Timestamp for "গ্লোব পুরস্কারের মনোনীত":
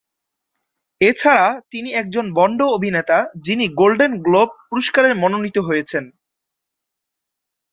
4.21-5.57